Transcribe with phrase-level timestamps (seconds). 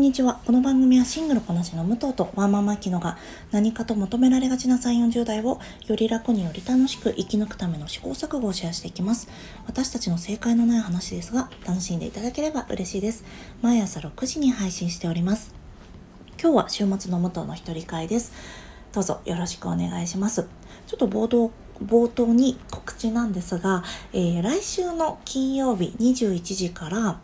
[0.00, 0.40] んにちは。
[0.46, 3.18] この番組はシングルこなしの武藤とワーママキノが
[3.50, 9.28] 何かと求められがちな3、40代をより楽により楽しく生き抜くための試行錯誤をシェアしていきます。
[9.66, 13.24] 私たちの正解のない話ですが、楽しんでいただければ嬉しいです。
[13.60, 15.54] 毎朝6時に配信しております。
[16.40, 18.32] 今日は週末の武藤の一人会です。
[18.94, 20.48] どうぞよろしくお願いします。
[20.86, 21.50] ちょっと冒頭
[21.84, 27.20] 冒頭に告知なんですが、えー、来週の金曜日21時から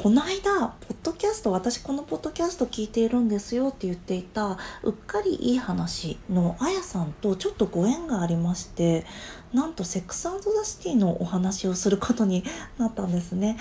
[0.00, 9.04] この間、ポッドキャスト、私このポッドキャスト聞いているんですよって言っていた、うっかりいい話のあやさんとちょっとご縁がありまして、
[9.52, 10.30] なんとセックスザ・
[10.64, 12.44] シティのお話をすることに
[12.78, 13.56] なったんですね。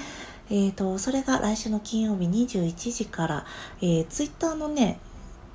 [0.51, 3.45] えーと、それが来週の金曜日21時から、
[3.81, 4.99] えー、ツイッターのね、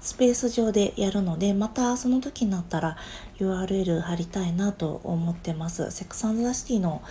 [0.01, 2.96] スペース上でやるので、またその時になったら
[3.38, 5.92] URL 貼りたいなと思ってます。
[5.92, 7.02] セックスザ・シティの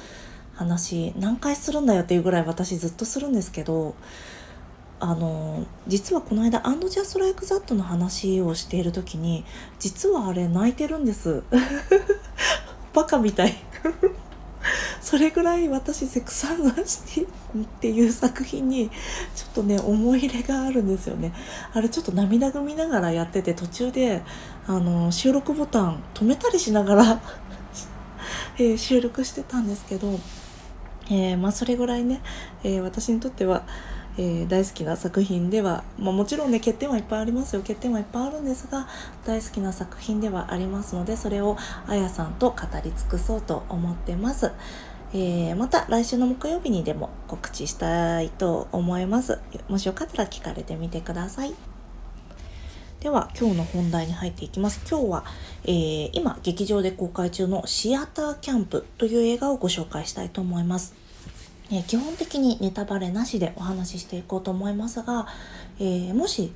[0.61, 3.95] 話何回するんだよっていうぐらい私ずっとするんですけど
[4.99, 9.43] あの実はこの間「アンド・ジャスト・ライク・ザット」の話をしている時に
[9.79, 11.43] 実はあれ泣いてるんです。
[12.93, 13.55] バカみたい。
[15.01, 18.91] それぐらい私セクサンダシティっていう作品に
[19.35, 21.33] ちょっとね思い入れがあるんですよね。
[21.73, 24.21] あれちょっと涙ぐみながらやってて途中で
[24.67, 27.21] あの収録ボタン止めたりしながら
[28.59, 30.19] え、収録してたんですけど
[31.11, 32.21] えー、まあ、それぐらいね、
[32.63, 33.63] えー、私にとっては、
[34.17, 38.87] えー、大好きな作品では、まあ、もちろんね欠点はいっぱいありますよ欠点はいっぱいあるんですが
[39.25, 44.51] 大好きな作品ではありますのでそれをあやさんと語り尽くそうと思ってます。
[45.13, 49.39] えー、また来週の木曜日にでも告知したいと思います。
[49.67, 51.53] もしよかったら聞かれてみてください。
[53.01, 54.79] では今日の本題に入っていきます。
[54.89, 55.25] 今日は、
[55.65, 61.00] えー、今劇場で公開中のシアターキャンプという映画をご紹介したいと思います。
[61.71, 65.27] え基本的にネタバレなしでお話ししていこうと思いますが、
[65.79, 66.51] えー、もし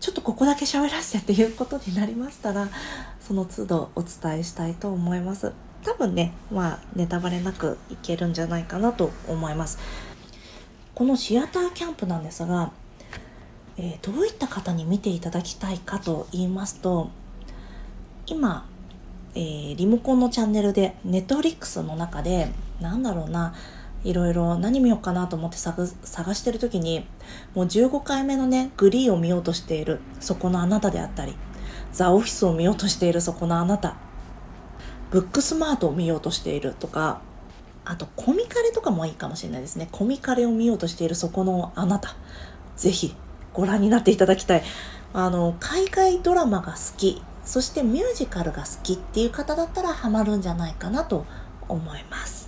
[0.00, 2.68] ちょっとここだけ喋らせてっていうことになりましたら
[3.20, 5.52] その都度お伝えしたいと思います。
[5.82, 9.78] 多分ねまあネタバレなくいけるんじゃないかなと思います。
[10.94, 12.70] このシアターキャンプなんですが、
[13.76, 17.10] えー、どういった方に見ていただきたいかと言いますと
[18.26, 18.66] 今、
[19.34, 22.48] えー、リモコンのチャンネルでネットフリックスの中で
[22.80, 23.54] なんだろうな
[24.04, 27.06] いろいろ何見ようかなと思って探してる時に
[27.54, 31.34] もう15回目のねグリーを見ようとしているそこのあなたであったり
[31.92, 33.96] ザ・オフィスを見ようとしているそこのあなた
[35.10, 37.20] ブックスマートを見ようとしているとか
[37.84, 39.88] あとコミカレとかもいいかもしれないですね。
[39.92, 42.16] コミカレを見ようとしているそこのあなた
[42.76, 43.14] ぜひ
[43.52, 44.62] ご覧になっていただきたい。
[45.12, 51.24] あの海外ドラマが好きそしてミュージカルが好きっていう方だったらハマるんじゃないかなと
[51.68, 52.43] 思います。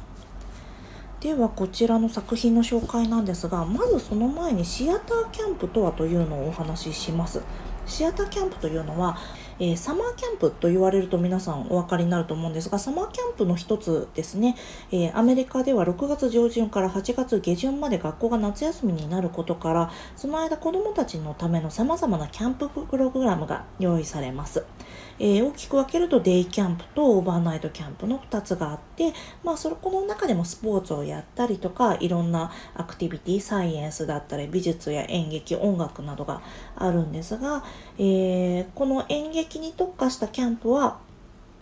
[1.21, 7.43] ではこちらの作品の紹介なんですがまずその前にシアターキャンプとはというのをお話しします。
[7.87, 9.17] シアターキャンプというのは、
[9.61, 14.57] えー、サマーキャンプと言われると皆さんお分かりになると思うんですがサマーキャンプの一つですね、
[14.91, 24.65] えー、アメリカでは6月上旬から8月下旬まで学校が夏休みになることからその間子どもたちのためのさまざまなキャンププログラムが用意されます。
[25.19, 29.13] えー、大きく分けるとデイキャンプとオーバーナイトキャンプの2つがあって、
[29.45, 36.43] まあ、それこの中でもスポーツをやったりとかいろんなアクティビティサイエンスだったり美術や演劇音楽などが
[36.77, 37.65] あるんですが、
[37.99, 40.99] えー、この演劇に特化したキャンプは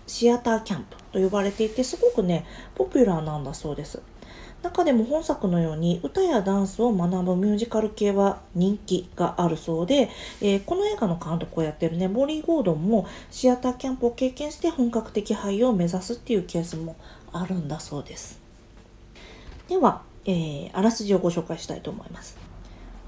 [0.06, 2.44] シアターキャンプと呼ばれていてすごくね
[2.74, 4.02] ポピュラーなんだそうです。
[4.64, 10.08] 中でも本作のように歌やダンスを学ぶミュージカル系は人気があるそうで、
[10.40, 16.96] えー、この映画の監督をやってるね、ボリー・ゴードンもシアターキャンプを経験して本格的俳優を目指すっていうケースも
[17.30, 18.40] あるんだそうです。
[19.68, 22.38] では、えー、あらすじをご紹介したいと思います。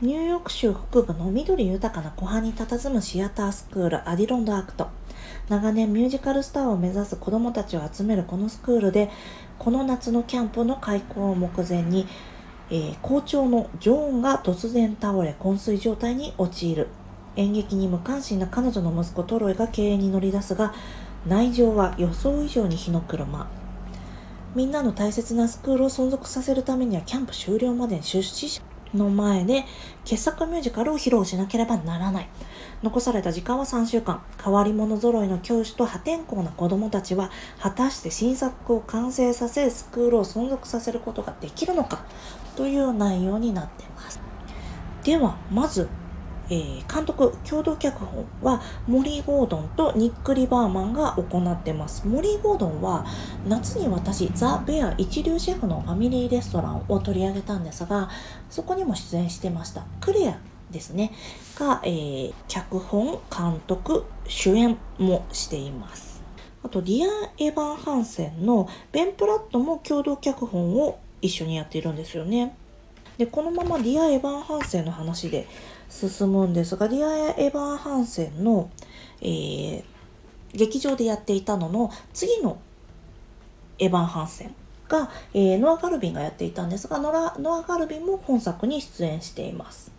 [0.03, 4.89] ニューヨーク州北部の緑豊かな湖畔に佇むシアタースクールアディロンドアクト。
[5.49, 9.11] 長年ミュージカルスターを目指す子供たちを集めるこのスクールで
[9.59, 12.07] この夏のキャンプの開校を目前に、
[12.71, 16.89] えー、校長のジョーンが突然倒れ昏睡状態に陥る。
[17.37, 20.73] 演劇に無関心な彼女の息子トロイが経営に乗り出すが
[21.27, 23.49] 内情は予想以上に火の車。
[24.55, 28.63] みんなの大切なスクールを存続させるためにはキャンプ終了までに出資者
[28.95, 29.65] の前で
[30.05, 32.29] 傑作ミュージカルを披露しなければならない。
[32.83, 42.05] 残された時間は3週間変わり者揃いの教師と破天荒な子供たちは果たして新作を完成させスクールを存続させることができるのか？
[42.57, 44.21] という内容になってます
[45.05, 45.89] ではまず
[46.49, 52.07] えー、監督、共同脚本はモリー・ゴードンとニック・リバーマンが行ってます。
[52.07, 53.05] モリー・ゴードンは
[53.49, 58.09] 夏に私、ザ・ベア一流シェフのファミリーレストランを取り上げたんですが、
[58.49, 59.85] そこにも出演してました。
[60.01, 60.39] クレア
[60.71, 61.13] ですね。
[61.59, 66.23] が、えー、脚本監督主演もしています。
[66.63, 72.57] あとリアン・エヴァン・ハンセンのベン・プラットも共同脚本を一緒にやっているんですよね。
[73.19, 75.47] でこのままリア・エヴァン・ハンセンの話で
[75.89, 78.71] 進むんですがリア・エヴァン・ハンセンの、
[79.23, 79.85] えー、
[80.53, 82.59] 劇場でやっていたのの次の
[83.79, 84.55] エヴァン・ハンセン
[84.89, 89.96] が、えー、ノア・ガルビンがやっていたんですがノラノア・ガルビンも本作に出演しています。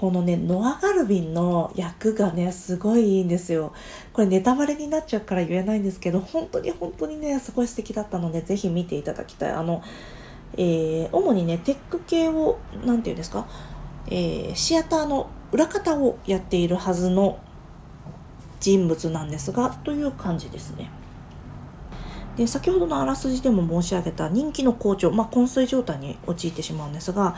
[0.00, 3.74] このねノア・ガルビンの役がねすごいいいんですよ。
[4.14, 9.52] これネタバレになっちゃうから言えないんですけど本当に本当にねすごい素敵だったのでぜひ見ていただきたい。
[9.52, 9.82] あの、
[10.56, 13.46] えー、主にねテック系を何て言うんですか、
[14.06, 17.38] えー、シアターの裏方をやっているはずの
[18.58, 20.90] 人物なんですがという感じですね。
[22.38, 27.36] で先ほどのあらすじでも申し上げた人気の校長、まあ、昏睡状態に陥ってしまうんですが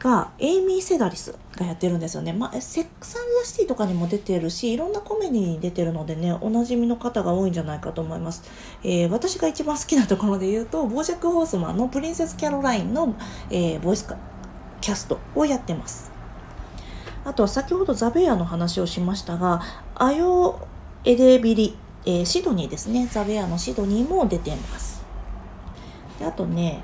[0.00, 2.32] がエイミー・セダリスがやってるんですよね。
[2.32, 8.42] まあ、セックス・アンド・ザ・シティとかにも出てるしいろんなコメディに出てるのでねおなじみの方が多いんじゃないかと思います。
[8.82, 13.14] えー、私が一番好きなところで言うとボージャック・ホースマンの「プリンセス・キャロラインの」
[13.50, 14.06] えー、ボイス
[14.80, 16.10] キャストをやってます。
[17.24, 19.60] あとは先ほどザベアの話をしましたが
[19.94, 20.58] アヨ・
[21.04, 21.76] エデビリ
[22.06, 25.02] えー、シドニーですねザ・ベアのシドニーも出てます
[26.18, 26.82] であとね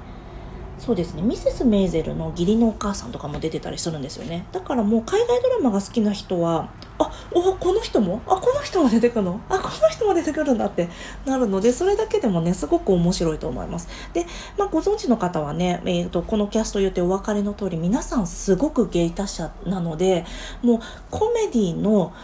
[0.78, 1.22] そうですね。
[1.22, 4.46] ミセス・メイゼルの義理のお母さんとかも出てたりするんですよね。
[4.52, 6.68] だからもう海外ドラマが好きな人は
[6.98, 8.22] あおこの人も？
[8.26, 9.40] あこの人も出てくるの？
[9.48, 10.88] あこの人も出てくるんだって
[11.24, 13.88] なるのでそれだけでもねすごく面白いと思います。
[14.12, 14.26] で、
[14.56, 20.24] まあ、ご存知の方はね、えーと、このキャスト言ってお分かりの通り皆さんすごく芸達者なので
[20.62, 20.80] もう
[21.10, 22.14] コメディの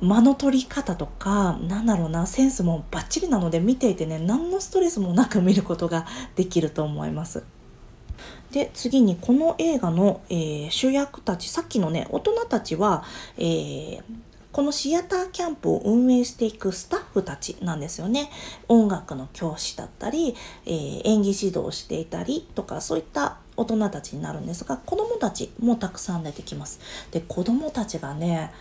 [0.00, 6.06] 間の取り方とかなんだろうなセンスもバッチリなので見ていてね何のストレスもなく見ることが
[6.36, 7.44] できると思います。
[8.52, 13.04] で次にこの映画の、えー、主役たちさっきのね大人たちは、
[13.36, 14.02] えー、
[14.52, 18.30] このシアターキャンプを運営していくスタッフたちなんですよね。
[18.68, 20.34] 音楽の教師だったり、
[20.64, 26.80] えー、演技指導をしていたりとかそういった大人たちになるんですが子供たちもたくさん出てきます。
[27.10, 28.52] で子供たちがね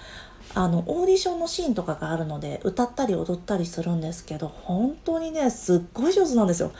[0.54, 6.72] あのオーディションのシーンとかがあるので歌ったり踊ったりするんですけど本当にねすっごい上手なんですよ。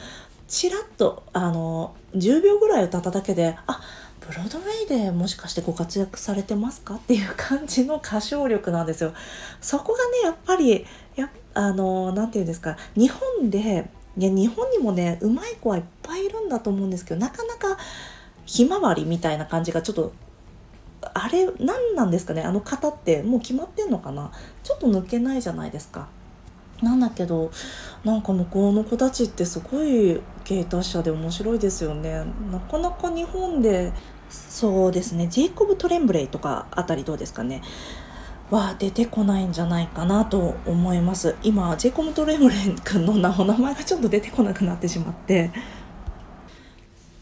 [0.48, 3.82] ちらっとあの10秒ぐらい歌っただけであ
[4.20, 9.14] ブロードウェイでもしかしてご活躍されてますかっていう感じの歌唱力なんですよ。
[9.62, 17.78] そこがねやっぱりやあの何て言うんですか日本でいや日本にもねうまい子はいっぱいいるんだと思うんですけどなかなか
[18.46, 20.14] ひまわりみたいな感じがちょっと
[21.14, 24.32] あれ何なんですかねあの方ってもう決まってんのかな？
[24.64, 26.08] ちょっと抜けないじゃないですか。
[26.82, 27.52] なんだけど
[28.04, 32.24] なんか向こうの子たちってすごい芸達者で面白いですよね。
[32.52, 33.94] なかなか日本で
[34.30, 35.28] そうですね。
[35.28, 37.62] ジェイコブ・トレンブレイとかあたりどうですかね。
[38.52, 41.36] は出てこないんじゃないかなと思います。
[41.42, 45.52] 今ジェイコブ・トレンブレイ君のお名前がちょっと出てこなくなってしまって。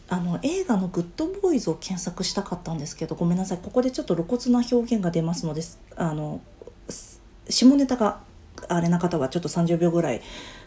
[0.06, 3.58] あの映画の「グッドボーイズ」を検索したかったんですけどごめんなさい。
[3.62, 5.62] ここでちょっと露骨な表現が出ますので
[5.96, 6.40] あの
[7.48, 8.20] 下ネタが
[8.68, 10.22] あれな方はちょっと30秒ぐらい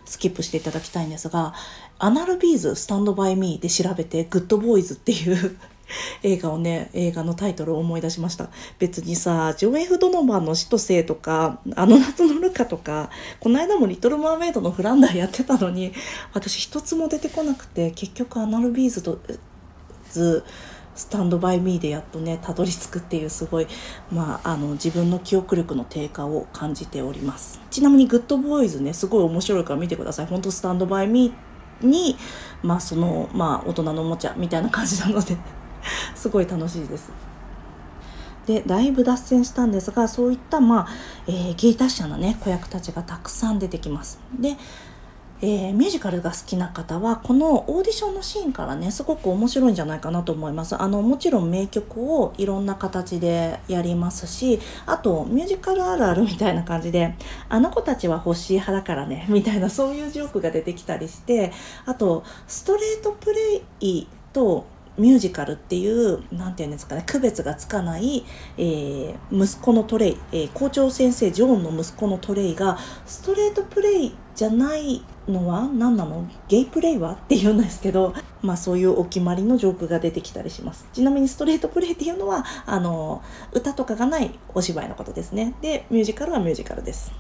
[0.05, 1.53] スキップしていただきたいんですが
[1.99, 5.57] 「アナルビーズスタンドバイミー」で調べて「グッドボーイズ」っていう
[6.21, 8.49] 映画をね映画のタイトルを思い出しました。
[8.77, 13.09] 別にさジョエフ・ドノバンの死と生とかあの夏のルカとか
[13.39, 15.93] この間もリトル・マーメイドのフランダーやってたのに
[16.33, 19.19] 私一つも出てこなくて結局アナルビーズと
[20.11, 20.43] ズ
[20.97, 23.67] スタンドバイミーでやっとねたどり着くっていうすごい、
[24.11, 32.17] まあ、あの自分の記憶力の低下を感じておりますちなみにグッドボーイズねすごい面白いから見てください本当スタンドバイミーに
[32.63, 35.37] まあそのまあ大人のおもちゃみたいな感じなので
[36.15, 37.11] すごい楽しいです。
[38.47, 40.87] でだいぶ脱線したんですがそういった、まあ
[41.27, 44.19] えー、芸達者な、ね、子役たちがたくさん出てきます。
[44.39, 44.55] で
[45.41, 50.81] えー、ミュージカルが好きな方はこのオーディションのシーンからねすごく面白いんじゃないかなと思います。
[50.81, 57.15] あのもちろん名曲をいろんな形でやりますしあとミュージカルあるあるみたいな感じで
[57.49, 61.51] あの子たちは欲しい派だからね みたいなそういうジョークが出てきたりして
[61.85, 64.65] あとストレートプレイと
[64.97, 68.25] ミュージカルっていう何て言うんですかね区別がつかない、
[68.57, 76.25] えー、息子のトレイ、えー、校長先生ジョーンの息子のトレイがストレートプレイじゃないのは何なの？
[76.47, 77.13] ゲイプレイは？
[77.13, 78.13] って言うんですけど、
[78.43, 80.87] まあそういうお決まりのジョークが出てきたりします。
[80.93, 85.55] ちなみにストレートプレイっていうのは、あの、歌とかがないお芝居のことですね。
[85.61, 87.11] で、ミュージカルはミュージカルです。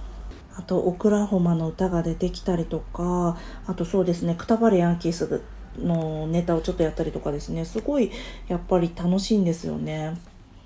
[0.55, 5.41] あと、オクラホマの歌が出てきたりとか、あとそうですね、くたばれヤンキース
[5.77, 7.65] のネタをちょっとやったりとかですね。
[7.65, 8.11] すごい
[8.47, 10.17] やっぱり楽しいんですよね。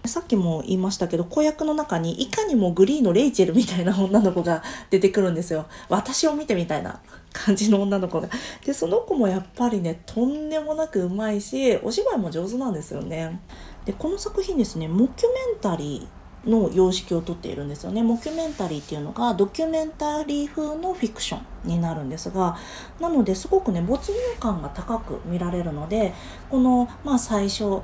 [0.05, 5.67] さっきも言いましたけど子役の中にいかにもグリーのレイチェルみたいな女の子が出てくるんですよ。
[5.89, 7.01] 私を見てみたいな
[7.33, 8.29] 感じの女の子が。
[8.65, 13.41] でその子もやっぱりねとんでもなくうまいしお芝居も上手なんですよね。
[13.85, 18.01] でこの作品ですねモキュメンタリーの様式をとっているんですよね。
[18.01, 22.57] モキュメンタリーっていうのがドキュメンタリー風のフィクションになるんですが、
[22.99, 26.13] なのですごくね、没入感が高く見られるので、
[26.49, 27.81] この、まあ最初、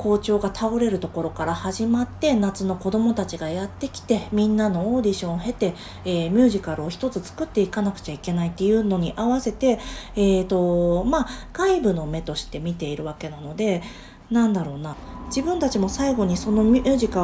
[0.00, 5.74] 校長が倒れるところから始まって夏の子供たちがやってきてみんなのオーディションを経て、
[6.06, 9.78] えー、ミュージカルを一つ作っていかなくちゃいけないっていうのに合わせて、
[10.16, 13.82] えーとまあ、外部の目として見ているわけなので
[14.30, 14.96] なんだろうな。
[15.26, 17.20] 自分たちも最後にそのミュージカ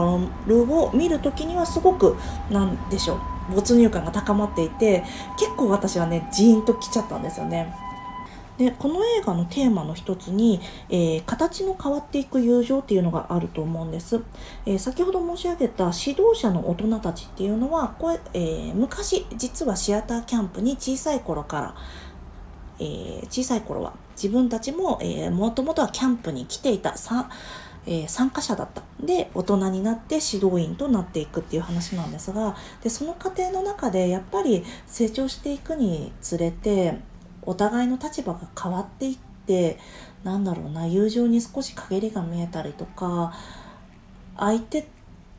[0.46, 2.16] ルを見る時にはすごく
[2.50, 3.54] なんでしょう。
[3.54, 5.04] 没入感が高まっていて
[5.38, 7.74] 結構私はねジーンときちゃったんですよね。
[8.58, 14.22] でこの映画のテーマの一つに、えー、形の変わっていく友情っていうのがあると思うんです、
[14.64, 21.74] えー、先ほど申し上げた指導者の大人たちっていうのはこれ、えー、昔実はシアターキャンプに小さい頃から、
[22.78, 27.30] え小さい頃は自分たちも、えー、もともとはキャンプに来ていたさ、
[27.86, 28.82] えー、参加者だった。
[29.00, 36.98] で大人になって指導員となっていくっていう話なんですがでその過程の中でやっぱり成長していくにつれて
[37.42, 39.78] お互いの立場が変わっていって
[40.24, 43.34] なんだろうな友情に少し陰りが見えたりとか
[44.36, 44.88] 相手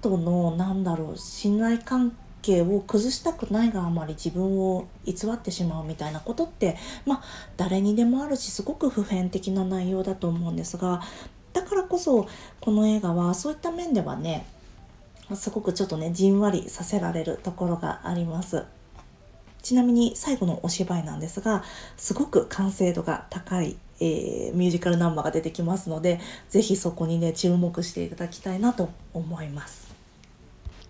[0.02, 7.24] とのなんだろう信頼関係係を崩したくないがあまり自分を偽ってしまうみたいなことってまあ
[7.58, 11.02] 誰にでもあるしすごく普遍的な内容だと思うんですが
[11.54, 12.28] だからこそ
[12.62, 14.46] この映画はそういった面ではね
[15.36, 18.64] すごくちょっとねじんわりさせられるところがあります
[19.62, 21.64] ちなみに最後のお芝居なんですが
[21.98, 29.87] すごく完成度が高いえー、ミュージカルナンバーが出てきますので是非そこにね注目していただきたいなと思います。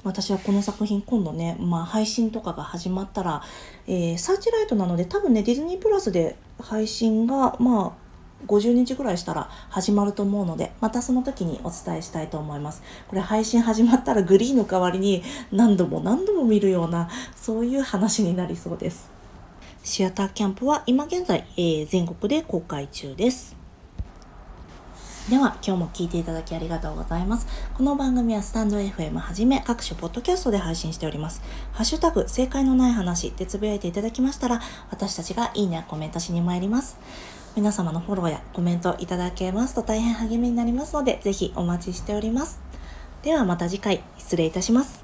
[0.08, 3.44] 私はこの作品今度ね、まあ、配信とかが始まったら、
[3.88, 8.08] えー、サーチライトなので多分ねディズニープラスで配信がまあ
[8.46, 12.84] 50日ぐらいしたら始まると思うので、またその時にお伝えしたいと思います。
[13.08, 19.10] これ配信始まったらグリーンの代わりに何度も何度も見るような、そういう話になりそうです。
[19.84, 23.57] シアターキャンプは今現在、えー、全国で公開中です。
[25.30, 27.48] では今日も聞いていただきありがとうございます。
[27.74, 31.42] この番組はスタンド FM はじめ各種ポッドキャストで配信しております。
[31.74, 36.98] ハッシュタグ正解のない話でつぶやいていただきましたら私たちがいいねやコメントしに参ります。
[37.58, 42.62] 皆様のフォローやコメントいただけますと大変励みになりますのでぜひお待ちしております。
[43.22, 45.04] ではまた次回失礼いたします。